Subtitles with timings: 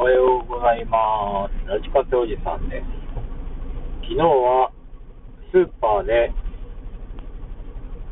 [0.00, 1.68] おはようございます。
[1.68, 2.88] ラジカセおじさんです。
[4.00, 4.72] 昨日は
[5.52, 6.32] スーパーで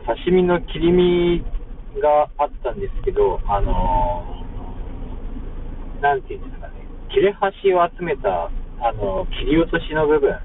[0.05, 1.41] 刺身の切り身
[1.97, 6.75] があったんですけど、あのーなんていうんですかね、
[7.09, 8.53] 切れ端を集めた、
[8.85, 10.37] あのー切り落としの部分、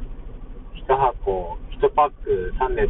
[0.79, 2.87] 1箱、1パック300、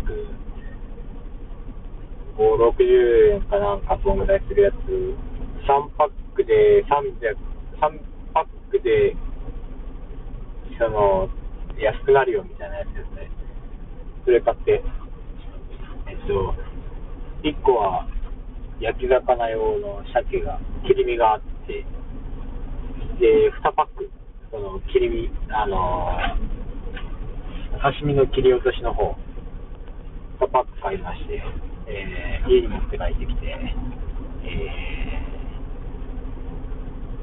[2.37, 4.75] 5、60円かなんかそんぐらいするやつ、
[5.65, 7.33] 3パックで300、
[7.81, 8.12] 3パック
[8.83, 9.15] で、
[10.77, 11.29] その、
[11.77, 13.31] 安くなるよみたいなやつですね。
[14.25, 14.83] それ買って、
[16.07, 16.55] えっと、
[17.43, 18.07] 1個は
[18.79, 21.85] 焼き魚用の鮭が、切り身があって、
[23.19, 24.09] で、2パック、
[24.51, 26.17] その切り身、あの
[27.81, 29.15] 刺身の切り落としの方、
[30.39, 31.41] 2パック買いまして、
[31.87, 33.47] えー家に持って帰ってきて、
[34.43, 35.23] え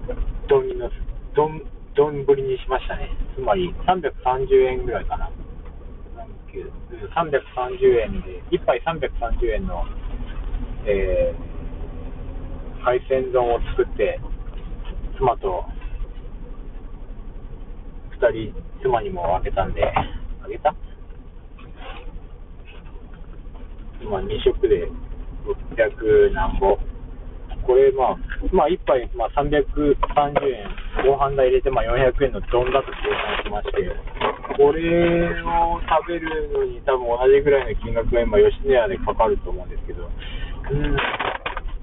[0.09, 0.95] ー、丼にのす、
[1.41, 1.63] 丼、
[1.95, 3.09] 丼ぶりにしましたね。
[3.35, 5.31] つまり330円ぐらいかな。
[7.17, 9.85] 330円で、1杯330円の、
[10.85, 11.51] えー
[12.83, 14.19] 海鮮丼を作って、
[15.19, 15.67] 妻と
[18.19, 19.85] 2人、妻にもあげたんで、
[20.43, 20.75] あげた？
[24.01, 24.89] 今2食で
[25.77, 26.79] 600何ぼ。
[27.67, 28.17] これまあ、
[28.51, 30.65] まあ1杯、まあ、330円、
[31.05, 33.89] ご飯代入れてまあ400円の丼だと計算しまして、
[34.57, 40.97] これを食べるのに多分同じぐらいの金額が今吉野家でかかると思うんですけど、うん、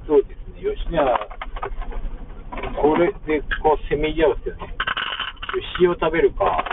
[0.06, 1.18] そうですね、吉野家、
[2.82, 4.76] これでこうせめぎ合うんですよね。
[5.80, 6.64] 牛を食べるか、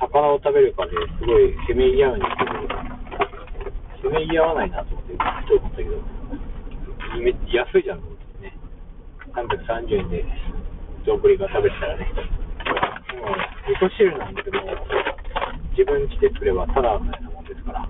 [0.00, 2.36] 魚を食べるかですごいせめぎ合うんです
[4.00, 6.00] けど、せめぎ合わないなと思って、ふと思ったけど、
[7.20, 8.15] めっちゃ安いじゃん
[9.36, 10.24] 330円で
[11.04, 12.10] 丼が食べてたらね。
[13.20, 13.32] もう、
[13.68, 14.58] 味噌汁なんだけど、
[15.76, 17.88] 自分家で作ればタダみたいなもんですから、うん、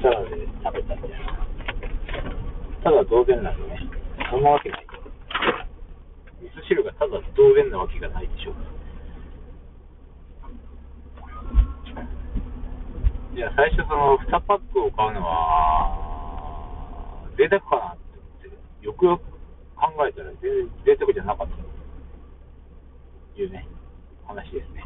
[0.00, 1.26] タダで食べたみたいな。
[2.82, 3.78] ただ同然なんでね、
[4.30, 4.86] そんなわけない。
[6.40, 8.54] 味噌汁がただ同然なわけがないでしょう。
[13.36, 18.48] いや、最初その2パックを買うのは、贅沢かなって思って、
[18.86, 19.39] よくよく
[19.80, 23.66] 考えたら全然贅沢じゃなかったというね、
[24.26, 24.79] 話ですね。